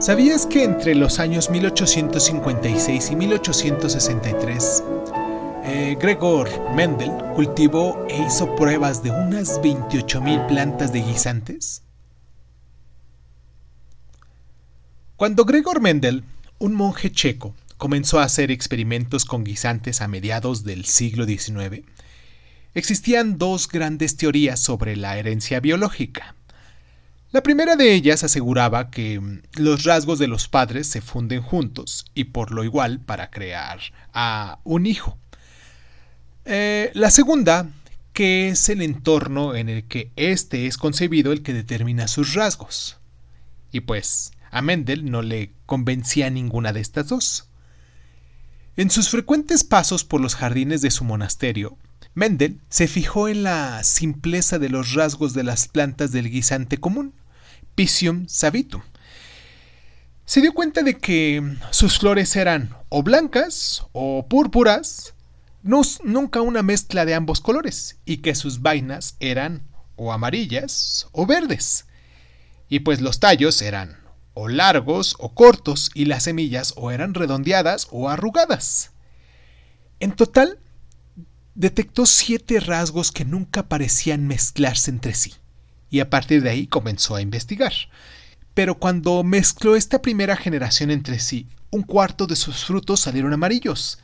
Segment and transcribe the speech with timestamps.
[0.00, 4.84] ¿Sabías que entre los años 1856 y 1863,
[5.64, 11.82] eh, Gregor Mendel cultivó e hizo pruebas de unas 28.000 plantas de guisantes?
[15.16, 16.24] Cuando Gregor Mendel,
[16.58, 21.84] un monje checo, comenzó a hacer experimentos con guisantes a mediados del siglo XIX,
[22.72, 26.36] existían dos grandes teorías sobre la herencia biológica.
[27.32, 32.04] La primera de ellas aseguraba que mm, los rasgos de los padres se funden juntos
[32.12, 33.78] y por lo igual para crear
[34.12, 35.16] a un hijo.
[36.44, 37.68] Eh, la segunda,
[38.12, 42.98] que es el entorno en el que éste es concebido el que determina sus rasgos.
[43.70, 47.48] Y pues, a Mendel no le convencía ninguna de estas dos.
[48.76, 51.78] En sus frecuentes pasos por los jardines de su monasterio,
[52.14, 57.14] Mendel se fijó en la simpleza de los rasgos de las plantas del guisante común,
[57.74, 58.82] Pisium sabitum.
[60.24, 65.14] Se dio cuenta de que sus flores eran o blancas o púrpuras,
[65.62, 69.62] no, nunca una mezcla de ambos colores, y que sus vainas eran
[69.96, 71.86] o amarillas o verdes.
[72.68, 73.98] Y pues los tallos eran
[74.34, 78.92] o largos o cortos y las semillas o eran redondeadas o arrugadas.
[79.98, 80.58] En total,
[81.54, 85.34] detectó siete rasgos que nunca parecían mezclarse entre sí,
[85.90, 87.72] y a partir de ahí comenzó a investigar.
[88.54, 93.98] Pero cuando mezcló esta primera generación entre sí, un cuarto de sus frutos salieron amarillos.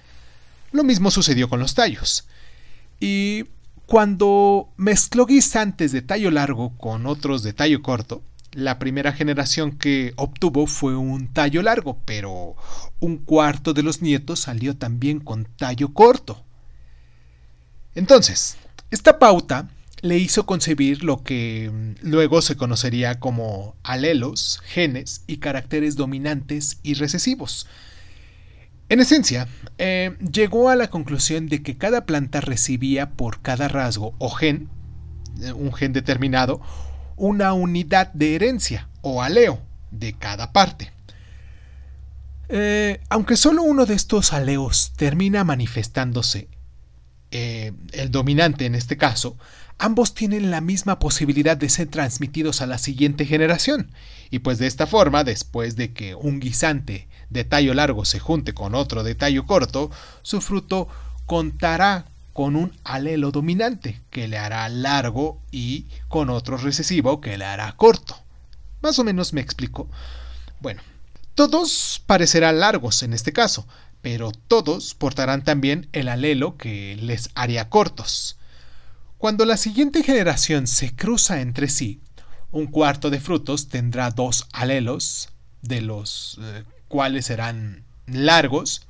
[0.72, 2.27] Lo mismo sucedió con los tallos.
[3.00, 3.44] Y
[3.86, 8.22] cuando mezcló guisantes de tallo largo con otros de tallo corto,
[8.53, 12.56] la primera generación que obtuvo fue un tallo largo, pero
[13.00, 16.42] un cuarto de los nietos salió también con tallo corto.
[17.97, 18.58] Entonces,
[18.91, 19.69] esta pauta
[20.02, 26.78] le hizo concebir lo que mm, luego se conocería como alelos, genes y caracteres dominantes
[26.83, 27.66] y recesivos.
[28.91, 34.15] En esencia, eh, llegó a la conclusión de que cada planta recibía por cada rasgo
[34.19, 34.69] o gen,
[35.41, 36.60] eh, un gen determinado,
[37.16, 39.59] una unidad de herencia o aleo
[39.91, 40.93] de cada parte.
[42.50, 46.49] Eh, aunque solo uno de estos aleos termina manifestándose
[47.38, 49.36] eh, el dominante en este caso,
[49.76, 53.91] ambos tienen la misma posibilidad de ser transmitidos a la siguiente generación.
[54.30, 58.54] Y pues de esta forma, después de que un guisante de tallo largo se junte
[58.54, 59.91] con otro de tallo corto,
[60.22, 60.88] su fruto
[61.26, 67.44] contará con un alelo dominante que le hará largo y con otro recesivo que le
[67.44, 68.16] hará corto.
[68.80, 69.91] Más o menos me explico.
[70.60, 70.80] Bueno,
[71.34, 73.66] todos parecerán largos en este caso,
[74.06, 78.39] pero todos portarán también el alelo que les haría cortos.
[79.19, 82.00] Cuando la siguiente generación se cruza entre sí,
[82.53, 85.31] un cuarto de frutos tendrá dos alelos,
[85.61, 88.87] de los eh, cuales serán largos,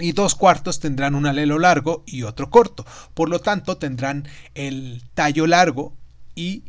[0.00, 2.84] y dos cuartos tendrán un alelo largo y otro corto.
[3.14, 5.94] Por lo tanto, tendrán el tallo largo
[6.34, 6.64] y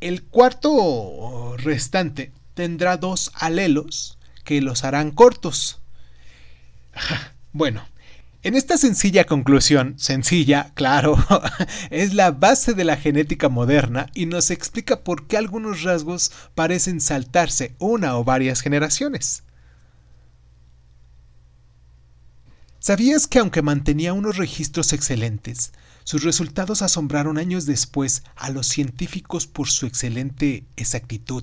[0.00, 5.80] el cuarto restante tendrá dos alelos que los harán cortos.
[7.52, 7.86] Bueno,
[8.42, 11.16] en esta sencilla conclusión, sencilla, claro,
[11.90, 17.00] es la base de la genética moderna y nos explica por qué algunos rasgos parecen
[17.00, 19.42] saltarse una o varias generaciones.
[22.78, 25.72] ¿Sabías que aunque mantenía unos registros excelentes,
[26.04, 31.42] sus resultados asombraron años después a los científicos por su excelente exactitud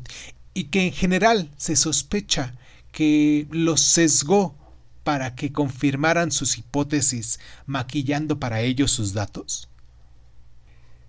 [0.53, 2.53] y que en general se sospecha
[2.93, 4.62] que los sesgó
[5.03, 9.69] para que confirmaran sus hipótesis, maquillando para ellos sus datos?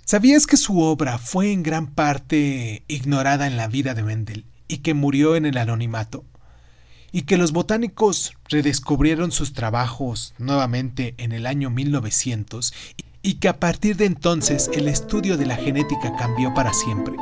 [0.05, 4.78] ¿Sabías que su obra fue en gran parte ignorada en la vida de Mendel y
[4.78, 6.25] que murió en el anonimato?
[7.10, 12.75] ¿Y que los botánicos redescubrieron sus trabajos nuevamente en el año 1900
[13.22, 17.15] y que a partir de entonces el estudio de la genética cambió para siempre?